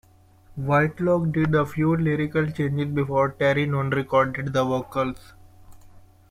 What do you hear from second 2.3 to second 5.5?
changes before Terri Nunn recorded the vocals.